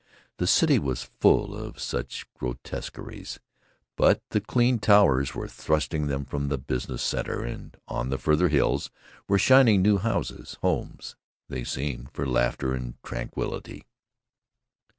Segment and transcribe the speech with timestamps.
[0.37, 3.39] The city was full of such grotesqueries,
[3.95, 8.47] but the clean towers were thrusting them from the business center, and on the farther
[8.49, 8.89] hills
[9.27, 11.15] were shining new houses, homes
[11.49, 13.85] they seemed for laughter and tranquillity.